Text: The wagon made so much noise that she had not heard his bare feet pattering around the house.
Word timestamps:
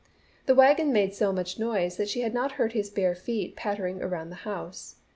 The 0.47 0.55
wagon 0.55 0.91
made 0.91 1.13
so 1.13 1.31
much 1.31 1.59
noise 1.59 1.97
that 1.97 2.09
she 2.09 2.21
had 2.21 2.33
not 2.33 2.53
heard 2.53 2.73
his 2.73 2.89
bare 2.89 3.13
feet 3.13 3.55
pattering 3.55 4.01
around 4.01 4.31
the 4.31 4.35
house. 4.49 4.95